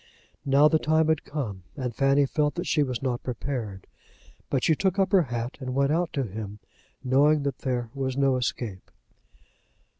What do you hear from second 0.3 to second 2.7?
Now the time had come, and Fanny felt that